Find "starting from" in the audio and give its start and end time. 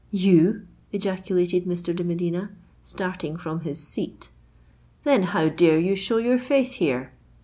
2.81-3.61